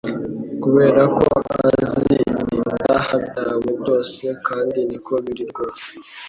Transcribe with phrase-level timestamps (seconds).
[0.61, 1.25] Kuberako
[1.67, 5.87] azi ibyaha byawe byose kandi niko biri rwose